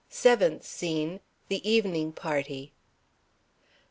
[0.09, 1.19] SEVENTH SCENE.
[1.49, 2.73] The Evening Party.